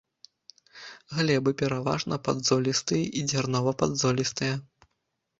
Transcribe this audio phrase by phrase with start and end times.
[1.17, 4.53] Глебы пераважна падзолістыя і дзярнова-падзолістыя.